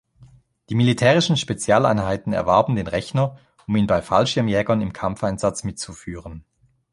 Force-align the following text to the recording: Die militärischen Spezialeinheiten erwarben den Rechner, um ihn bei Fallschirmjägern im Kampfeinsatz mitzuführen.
Die 0.69 0.73
militärischen 0.73 1.37
Spezialeinheiten 1.37 2.33
erwarben 2.33 2.75
den 2.75 2.87
Rechner, 2.87 3.37
um 3.67 3.75
ihn 3.75 3.85
bei 3.85 4.01
Fallschirmjägern 4.01 4.81
im 4.81 4.93
Kampfeinsatz 4.93 5.63
mitzuführen. 5.63 6.43